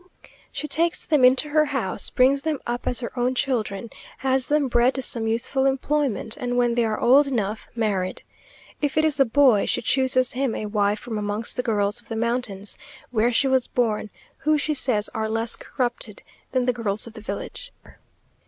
[0.51, 3.91] She takes them into her house, brings them up as her own children,
[4.25, 8.23] has them bred to some useful employment, and when they are old enough, married.
[8.81, 12.09] If it is a boy, she chooses him a wife from amongst the girls of
[12.09, 12.79] the mountains,
[13.11, 17.21] where she was born, who she says are "less corrupted" than the girls of the
[17.21, 17.71] village.